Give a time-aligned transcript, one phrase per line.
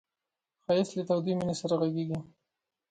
[0.63, 2.17] ښایست له تودې مینې سره غږېږي